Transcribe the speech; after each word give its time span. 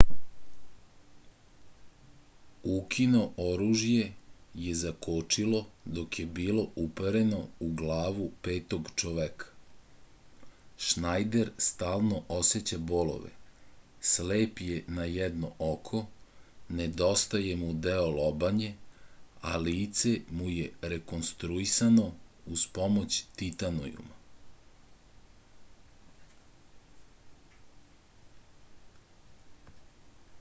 ukino 2.71 3.21
oružje 3.51 4.03
je 4.65 4.73
zakočilo 4.81 5.59
dok 5.97 6.19
je 6.19 6.25
bilo 6.39 6.65
upereno 6.83 7.39
u 7.65 7.67
glavu 7.81 8.27
petog 8.47 8.91
čoveka 8.95 9.45
šnajder 10.89 11.51
stalno 11.67 12.21
oseća 12.37 12.79
bolove 12.91 13.31
slep 14.11 14.61
je 14.67 14.79
na 14.99 15.05
jedno 15.13 15.51
oko 15.71 16.03
nedostaje 16.81 17.55
mu 17.63 17.73
deo 17.87 18.05
lobanje 18.19 18.71
a 19.53 19.57
lice 19.65 20.15
mu 20.39 20.49
je 20.55 20.71
rekonstruisano 20.95 22.09
uz 22.57 22.67
pomoć 22.79 23.23
titanijuma 23.35 24.19